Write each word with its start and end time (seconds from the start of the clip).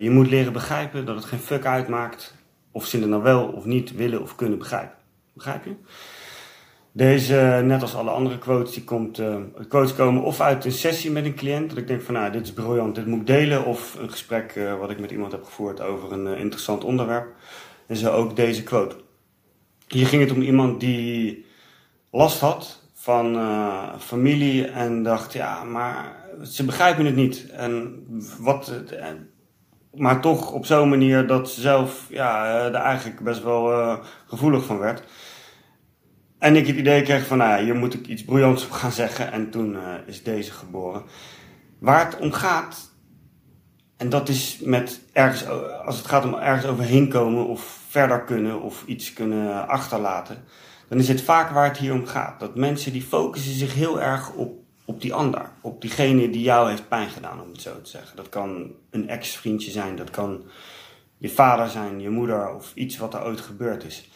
Je 0.00 0.10
moet 0.10 0.30
leren 0.30 0.52
begrijpen 0.52 1.04
dat 1.06 1.16
het 1.16 1.24
geen 1.24 1.38
fuck 1.38 1.64
uitmaakt 1.64 2.34
of 2.70 2.86
ze 2.86 2.98
het 2.98 3.08
nou 3.08 3.22
wel 3.22 3.46
of 3.46 3.64
niet 3.64 3.94
willen 3.94 4.22
of 4.22 4.34
kunnen 4.34 4.58
begrijpen. 4.58 4.96
Begrijp 5.32 5.64
je? 5.64 5.74
Deze, 6.92 7.60
net 7.64 7.82
als 7.82 7.94
alle 7.94 8.10
andere 8.10 8.38
quotes, 8.38 8.74
die 8.74 8.84
komt, 8.84 9.18
uh, 9.18 9.36
quotes 9.68 9.94
komen 9.94 10.22
of 10.22 10.40
uit 10.40 10.64
een 10.64 10.72
sessie 10.72 11.10
met 11.10 11.24
een 11.24 11.34
cliënt. 11.34 11.68
Dat 11.68 11.78
ik 11.78 11.86
denk 11.86 12.02
van, 12.02 12.14
nou, 12.14 12.32
dit 12.32 12.42
is 12.42 12.52
briljant, 12.52 12.94
dit 12.94 13.06
moet 13.06 13.20
ik 13.20 13.26
delen. 13.26 13.64
Of 13.64 13.96
een 13.98 14.10
gesprek 14.10 14.54
uh, 14.54 14.78
wat 14.78 14.90
ik 14.90 15.00
met 15.00 15.10
iemand 15.10 15.32
heb 15.32 15.44
gevoerd 15.44 15.80
over 15.80 16.12
een 16.12 16.26
uh, 16.26 16.40
interessant 16.40 16.84
onderwerp. 16.84 17.34
En 17.86 17.96
zo 17.96 18.10
ook 18.10 18.36
deze 18.36 18.62
quote. 18.62 18.96
Hier 19.88 20.06
ging 20.06 20.22
het 20.22 20.32
om 20.32 20.42
iemand 20.42 20.80
die 20.80 21.44
last 22.10 22.40
had 22.40 22.82
van 22.94 23.38
familie 23.98 24.66
en 24.66 25.02
dacht, 25.02 25.32
ja, 25.32 25.64
maar 25.64 26.16
ze 26.42 26.64
begrijpen 26.64 27.06
het 27.06 27.16
niet. 27.16 27.50
En 27.50 28.04
wat, 28.38 28.72
maar 29.94 30.20
toch 30.20 30.52
op 30.52 30.66
zo'n 30.66 30.88
manier 30.88 31.26
dat 31.26 31.50
ze 31.50 31.60
zelf 31.60 32.06
ja, 32.08 32.46
er 32.46 32.74
eigenlijk 32.74 33.20
best 33.20 33.42
wel 33.42 33.98
gevoelig 34.26 34.64
van 34.64 34.78
werd. 34.78 35.02
En 36.40 36.56
ik 36.56 36.66
het 36.66 36.76
idee 36.76 37.02
kreeg 37.02 37.26
van, 37.26 37.38
nou 37.38 37.50
ja, 37.50 37.64
hier 37.64 37.74
moet 37.74 37.94
ik 37.94 38.06
iets 38.06 38.24
briljants 38.24 38.64
op 38.64 38.70
gaan 38.70 38.92
zeggen. 38.92 39.32
En 39.32 39.50
toen 39.50 39.72
uh, 39.72 39.94
is 40.06 40.22
deze 40.22 40.52
geboren. 40.52 41.02
Waar 41.78 42.04
het 42.04 42.18
om 42.18 42.32
gaat, 42.32 42.90
en 43.96 44.08
dat 44.08 44.28
is 44.28 44.58
met 44.64 45.00
ergens, 45.12 45.48
als 45.84 45.96
het 45.96 46.06
gaat 46.06 46.24
om 46.24 46.34
ergens 46.34 46.66
overheen 46.66 47.08
komen 47.08 47.46
of 47.46 47.78
verder 47.88 48.24
kunnen 48.24 48.62
of 48.62 48.84
iets 48.86 49.12
kunnen 49.12 49.68
achterlaten, 49.68 50.44
dan 50.88 50.98
is 50.98 51.08
het 51.08 51.22
vaak 51.22 51.50
waar 51.50 51.68
het 51.68 51.78
hier 51.78 51.92
om 51.92 52.06
gaat. 52.06 52.40
Dat 52.40 52.56
mensen 52.56 52.92
die 52.92 53.02
focussen 53.02 53.54
zich 53.54 53.74
heel 53.74 54.00
erg 54.00 54.32
op, 54.32 54.58
op 54.90 55.00
die 55.00 55.14
ander, 55.14 55.50
op 55.60 55.80
diegene 55.80 56.30
die 56.30 56.42
jou 56.42 56.68
heeft 56.68 56.88
pijn 56.88 57.10
gedaan, 57.10 57.40
om 57.40 57.48
het 57.52 57.60
zo 57.60 57.80
te 57.82 57.90
zeggen. 57.90 58.16
Dat 58.16 58.28
kan 58.28 58.72
een 58.90 59.08
ex-vriendje 59.08 59.70
zijn, 59.70 59.96
dat 59.96 60.10
kan 60.10 60.44
je 61.18 61.28
vader 61.28 61.68
zijn, 61.68 62.00
je 62.00 62.10
moeder 62.10 62.54
of 62.54 62.72
iets 62.74 62.96
wat 62.96 63.14
er 63.14 63.24
ooit 63.24 63.40
gebeurd 63.40 63.84
is. 63.84 64.10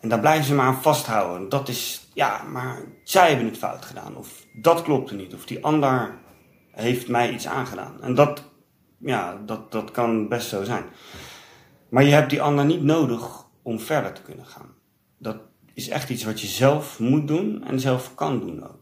En 0.00 0.08
daar 0.08 0.20
blijven 0.20 0.44
ze 0.44 0.54
maar 0.54 0.66
aan 0.66 0.82
vasthouden. 0.82 1.48
Dat 1.48 1.68
is, 1.68 2.08
ja, 2.14 2.42
maar 2.42 2.84
zij 3.04 3.28
hebben 3.28 3.46
het 3.46 3.58
fout 3.58 3.84
gedaan. 3.84 4.16
Of 4.16 4.46
dat 4.52 4.82
klopte 4.82 5.14
niet. 5.14 5.34
Of 5.34 5.44
die 5.44 5.64
ander 5.64 6.18
heeft 6.70 7.08
mij 7.08 7.32
iets 7.32 7.46
aangedaan. 7.46 8.02
En 8.02 8.14
dat, 8.14 8.44
ja, 8.98 9.40
dat, 9.46 9.72
dat 9.72 9.90
kan 9.90 10.28
best 10.28 10.48
zo 10.48 10.64
zijn. 10.64 10.84
Maar 11.88 12.04
je 12.04 12.12
hebt 12.12 12.30
die 12.30 12.42
ander 12.42 12.64
niet 12.64 12.82
nodig 12.82 13.44
om 13.62 13.80
verder 13.80 14.12
te 14.12 14.22
kunnen 14.22 14.46
gaan. 14.46 14.74
Dat 15.18 15.36
is 15.74 15.88
echt 15.88 16.10
iets 16.10 16.24
wat 16.24 16.40
je 16.40 16.46
zelf 16.46 16.98
moet 16.98 17.28
doen 17.28 17.64
en 17.64 17.80
zelf 17.80 18.14
kan 18.14 18.40
doen 18.40 18.64
ook. 18.64 18.81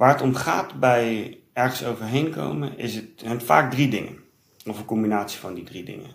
Waar 0.00 0.12
het 0.12 0.22
om 0.22 0.34
gaat 0.34 0.80
bij 0.80 1.38
ergens 1.52 1.84
overheen 1.84 2.30
komen, 2.30 2.78
is 2.78 2.94
het, 2.94 3.42
vaak 3.44 3.70
drie 3.70 3.88
dingen. 3.88 4.18
Of 4.66 4.78
een 4.78 4.84
combinatie 4.84 5.38
van 5.38 5.54
die 5.54 5.64
drie 5.64 5.84
dingen. 5.84 6.10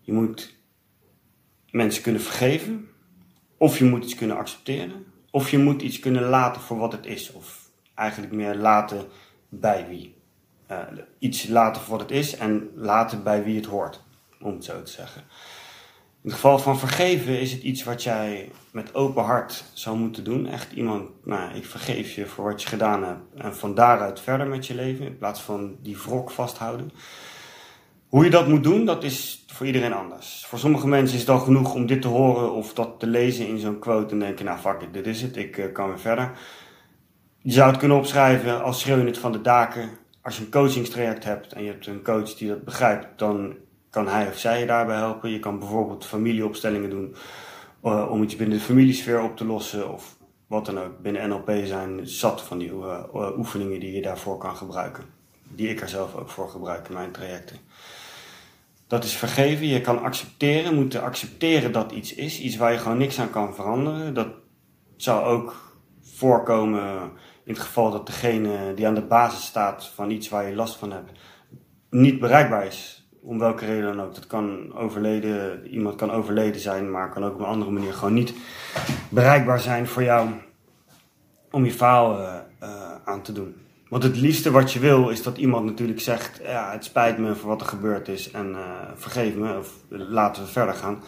Je 0.00 0.12
moet 0.12 0.54
mensen 1.70 2.02
kunnen 2.02 2.20
vergeven. 2.20 2.88
Of 3.56 3.78
je 3.78 3.84
moet 3.84 4.04
iets 4.04 4.14
kunnen 4.14 4.36
accepteren, 4.36 5.04
of 5.30 5.50
je 5.50 5.58
moet 5.58 5.82
iets 5.82 5.98
kunnen 5.98 6.22
laten 6.22 6.62
voor 6.62 6.76
wat 6.76 6.92
het 6.92 7.06
is. 7.06 7.32
Of 7.32 7.70
eigenlijk 7.94 8.32
meer 8.32 8.54
laten 8.54 9.06
bij 9.48 9.88
wie. 9.88 10.14
Uh, 10.70 10.78
iets 11.18 11.48
laten 11.48 11.82
voor 11.82 11.98
wat 11.98 12.08
het 12.08 12.18
is 12.18 12.36
en 12.36 12.70
laten 12.74 13.22
bij 13.22 13.44
wie 13.44 13.56
het 13.56 13.66
hoort, 13.66 14.02
om 14.40 14.54
het 14.54 14.64
zo 14.64 14.82
te 14.82 14.90
zeggen. 14.90 15.24
In 16.22 16.28
het 16.28 16.38
geval 16.38 16.58
van 16.58 16.78
vergeven 16.78 17.40
is 17.40 17.52
het 17.52 17.62
iets 17.62 17.84
wat 17.84 18.02
jij 18.02 18.50
met 18.70 18.94
open 18.94 19.22
hart 19.22 19.64
zou 19.72 19.96
moeten 19.96 20.24
doen. 20.24 20.46
Echt 20.46 20.72
iemand, 20.72 21.10
nou, 21.24 21.54
ik 21.54 21.64
vergeef 21.64 22.14
je 22.14 22.26
voor 22.26 22.44
wat 22.44 22.62
je 22.62 22.68
gedaan 22.68 23.04
hebt. 23.04 23.20
En 23.36 23.56
van 23.56 23.74
daaruit 23.74 24.20
verder 24.20 24.46
met 24.46 24.66
je 24.66 24.74
leven, 24.74 25.06
in 25.06 25.18
plaats 25.18 25.40
van 25.40 25.76
die 25.80 25.98
wrok 25.98 26.30
vasthouden. 26.30 26.90
Hoe 28.08 28.24
je 28.24 28.30
dat 28.30 28.48
moet 28.48 28.62
doen, 28.62 28.84
dat 28.84 29.04
is 29.04 29.44
voor 29.46 29.66
iedereen 29.66 29.92
anders. 29.92 30.44
Voor 30.46 30.58
sommige 30.58 30.88
mensen 30.88 31.14
is 31.14 31.20
het 31.20 31.30
al 31.30 31.38
genoeg 31.38 31.74
om 31.74 31.86
dit 31.86 32.02
te 32.02 32.08
horen 32.08 32.52
of 32.52 32.74
dat 32.74 33.00
te 33.00 33.06
lezen 33.06 33.46
in 33.46 33.58
zo'n 33.58 33.78
quote 33.78 34.12
en 34.12 34.18
denken, 34.18 34.44
nou 34.44 34.58
fuck 34.58 34.80
it, 34.82 34.92
dit 34.92 35.06
is 35.06 35.22
het, 35.22 35.36
ik 35.36 35.56
uh, 35.56 35.72
kan 35.72 35.88
weer 35.88 36.00
verder. 36.00 36.30
Je 37.38 37.52
zou 37.52 37.70
het 37.70 37.78
kunnen 37.78 37.96
opschrijven 37.96 38.62
als 38.62 38.80
schreeuwen 38.80 39.06
het 39.06 39.18
van 39.18 39.32
de 39.32 39.40
daken. 39.40 39.90
Als 40.22 40.36
je 40.36 40.44
een 40.44 40.50
coachingstraject 40.50 41.24
hebt 41.24 41.52
en 41.52 41.64
je 41.64 41.70
hebt 41.70 41.86
een 41.86 42.02
coach 42.02 42.34
die 42.34 42.48
dat 42.48 42.64
begrijpt, 42.64 43.06
dan 43.18 43.54
kan 43.92 44.08
hij 44.08 44.28
of 44.28 44.38
zij 44.38 44.60
je 44.60 44.66
daarbij 44.66 44.96
helpen. 44.96 45.30
Je 45.30 45.38
kan 45.38 45.58
bijvoorbeeld 45.58 46.06
familieopstellingen 46.06 46.90
doen 46.90 47.14
uh, 47.84 48.10
om 48.10 48.22
iets 48.22 48.36
binnen 48.36 48.58
de 48.58 48.64
familiesfeer 48.64 49.22
op 49.22 49.36
te 49.36 49.44
lossen 49.44 49.92
of 49.92 50.16
wat 50.46 50.66
dan 50.66 50.78
ook. 50.78 51.00
Binnen 51.02 51.28
NLP 51.28 51.50
zijn 51.64 52.06
zat 52.06 52.42
van 52.42 52.58
die 52.58 52.70
uh, 52.70 53.04
oefeningen 53.36 53.80
die 53.80 53.92
je 53.92 54.02
daarvoor 54.02 54.38
kan 54.38 54.56
gebruiken. 54.56 55.04
Die 55.48 55.68
ik 55.68 55.80
er 55.80 55.88
zelf 55.88 56.14
ook 56.14 56.28
voor 56.28 56.48
gebruik 56.48 56.88
in 56.88 56.94
mijn 56.94 57.10
trajecten. 57.10 57.56
Dat 58.86 59.04
is 59.04 59.16
vergeven. 59.16 59.66
Je 59.66 59.80
kan 59.80 60.02
accepteren, 60.02 60.74
moeten 60.74 61.02
accepteren 61.02 61.72
dat 61.72 61.92
iets 61.92 62.14
is. 62.14 62.40
Iets 62.40 62.56
waar 62.56 62.72
je 62.72 62.78
gewoon 62.78 62.98
niks 62.98 63.20
aan 63.20 63.30
kan 63.30 63.54
veranderen. 63.54 64.14
Dat 64.14 64.28
zou 64.96 65.24
ook 65.24 65.78
voorkomen 66.02 67.12
in 67.44 67.52
het 67.52 67.62
geval 67.62 67.90
dat 67.90 68.06
degene 68.06 68.74
die 68.74 68.86
aan 68.86 68.94
de 68.94 69.06
basis 69.06 69.44
staat 69.44 69.86
van 69.86 70.10
iets 70.10 70.28
waar 70.28 70.48
je 70.48 70.54
last 70.54 70.76
van 70.76 70.92
hebt, 70.92 71.10
niet 71.90 72.20
bereikbaar 72.20 72.66
is. 72.66 73.01
Om 73.24 73.38
welke 73.38 73.66
reden 73.66 73.96
dan 73.96 74.06
ook. 74.06 74.14
Dat 74.14 74.26
kan 74.26 74.74
overleden, 74.74 75.66
iemand 75.66 75.96
kan 75.96 76.10
overleden 76.10 76.60
zijn, 76.60 76.90
maar 76.90 77.10
kan 77.10 77.24
ook 77.24 77.34
op 77.34 77.40
een 77.40 77.46
andere 77.46 77.70
manier 77.70 77.92
gewoon 77.92 78.14
niet 78.14 78.34
bereikbaar 79.08 79.60
zijn 79.60 79.86
voor 79.86 80.02
jou 80.02 80.28
om 81.50 81.64
je 81.64 81.72
verhaal 81.72 82.20
uh, 82.20 82.34
uh, 82.62 82.68
aan 83.04 83.22
te 83.22 83.32
doen. 83.32 83.54
Want 83.88 84.02
het 84.02 84.16
liefste 84.16 84.50
wat 84.50 84.72
je 84.72 84.78
wil 84.78 85.08
is 85.08 85.22
dat 85.22 85.38
iemand 85.38 85.64
natuurlijk 85.64 86.00
zegt: 86.00 86.40
Ja, 86.42 86.72
het 86.72 86.84
spijt 86.84 87.18
me 87.18 87.34
voor 87.34 87.48
wat 87.48 87.60
er 87.60 87.66
gebeurd 87.66 88.08
is 88.08 88.30
en 88.30 88.50
uh, 88.50 88.60
vergeef 88.94 89.34
me 89.34 89.58
of 89.58 89.72
laten 89.88 90.42
we 90.42 90.48
verder 90.48 90.74
gaan. 90.74 91.02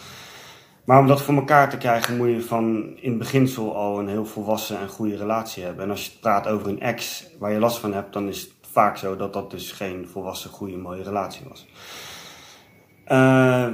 Maar 0.84 0.98
om 0.98 1.06
dat 1.06 1.22
voor 1.22 1.34
elkaar 1.34 1.70
te 1.70 1.76
krijgen 1.76 2.16
moet 2.16 2.28
je 2.28 2.42
van 2.42 2.96
in 2.96 3.10
het 3.10 3.18
beginsel 3.18 3.76
al 3.76 3.98
een 3.98 4.08
heel 4.08 4.26
volwassen 4.26 4.78
en 4.78 4.88
goede 4.88 5.16
relatie 5.16 5.64
hebben. 5.64 5.84
En 5.84 5.90
als 5.90 6.04
je 6.04 6.18
praat 6.20 6.46
over 6.46 6.68
een 6.68 6.80
ex 6.80 7.26
waar 7.38 7.52
je 7.52 7.58
last 7.58 7.78
van 7.78 7.92
hebt, 7.92 8.12
dan 8.12 8.28
is 8.28 8.53
vaak 8.74 8.96
zo 8.96 9.16
dat 9.16 9.32
dat 9.32 9.50
dus 9.50 9.72
geen 9.72 10.08
volwassen, 10.12 10.50
goede, 10.50 10.76
mooie 10.76 11.02
relatie 11.02 11.42
was. 11.48 11.66
Uh, 13.08 13.66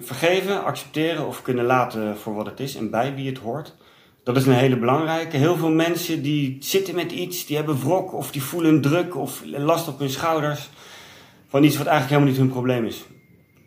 vergeven, 0.00 0.64
accepteren 0.64 1.26
of 1.26 1.42
kunnen 1.42 1.64
laten 1.64 2.16
voor 2.16 2.34
wat 2.34 2.46
het 2.46 2.60
is 2.60 2.76
en 2.76 2.90
bij 2.90 3.14
wie 3.14 3.28
het 3.28 3.38
hoort. 3.38 3.76
Dat 4.24 4.36
is 4.36 4.46
een 4.46 4.52
hele 4.52 4.78
belangrijke. 4.78 5.36
Heel 5.36 5.56
veel 5.56 5.70
mensen 5.70 6.22
die 6.22 6.56
zitten 6.60 6.94
met 6.94 7.12
iets, 7.12 7.46
die 7.46 7.56
hebben 7.56 7.80
wrok 7.80 8.12
of 8.12 8.30
die 8.30 8.42
voelen 8.42 8.80
druk 8.80 9.16
of 9.16 9.42
last 9.44 9.88
op 9.88 9.98
hun 9.98 10.10
schouders 10.10 10.70
van 11.48 11.64
iets 11.64 11.76
wat 11.76 11.86
eigenlijk 11.86 12.08
helemaal 12.08 12.30
niet 12.30 12.40
hun 12.40 12.52
probleem 12.52 12.84
is. 12.84 13.04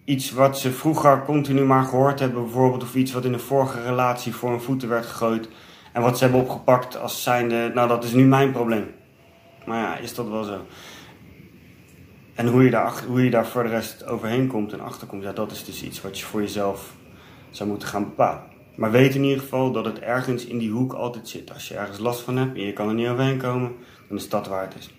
Iets 0.06 0.32
wat 0.32 0.60
ze 0.60 0.72
vroeger 0.72 1.24
continu 1.24 1.62
maar 1.62 1.84
gehoord 1.84 2.20
hebben, 2.20 2.44
bijvoorbeeld, 2.44 2.84
of 2.84 2.96
iets 2.96 3.12
wat 3.12 3.26
in 3.26 3.34
een 3.34 3.40
vorige 3.40 3.82
relatie 3.82 4.36
voor 4.36 4.50
hun 4.50 4.62
voeten 4.62 4.90
werd 4.90 5.06
gegooid 5.06 5.48
en 5.94 6.02
wat 6.02 6.18
ze 6.18 6.24
hebben 6.24 6.42
opgepakt 6.42 6.98
als 6.98 7.24
zijnde, 7.24 7.72
nou 7.74 7.88
dat 7.88 8.04
is 8.04 8.12
nu 8.12 8.24
mijn 8.24 8.52
probleem. 8.52 8.86
Maar 9.66 9.80
ja, 9.80 9.98
is 9.98 10.16
dat 10.16 10.30
wel 10.30 10.44
zo? 10.44 10.66
En 12.34 12.48
hoe 12.48 12.64
je 12.64 12.70
daar, 12.70 13.04
hoe 13.08 13.24
je 13.24 13.30
daar 13.30 13.48
voor 13.48 13.64
de 13.64 13.70
rest 13.70 14.06
overheen 14.06 14.48
komt 14.48 14.74
en 14.74 14.82
achterkomt, 14.82 15.24
ja, 15.24 15.32
dat 15.32 15.52
is 15.52 15.66
dus 15.66 15.84
iets 15.84 16.02
wat 16.02 16.20
je 16.20 16.26
voor 16.26 16.42
jezelf 16.42 16.94
zou 17.50 17.70
moeten 17.70 17.88
gaan 17.88 18.04
bepalen. 18.04 18.44
Maar 18.76 18.92
weet 18.92 19.16
in 19.16 19.24
ieder 19.24 19.40
geval 19.40 19.72
dat 19.72 19.86
het 19.86 20.00
ergens 20.00 20.46
in 20.46 20.58
die 20.58 20.72
hoek 20.72 20.94
altijd 20.94 21.28
zit. 21.28 21.54
Als 21.54 21.68
je 21.68 21.76
ergens 21.76 22.00
last 22.00 22.22
van 22.22 22.38
hebt 22.38 22.58
en 22.58 22.66
je 22.66 22.74
kan 22.74 22.88
er 22.88 22.94
niet 22.94 23.08
overheen 23.08 23.38
komen, 23.38 23.76
dan 24.08 24.18
is 24.18 24.30
dat 24.30 24.48
waar 24.48 24.64
het 24.64 24.76
is. 24.76 24.90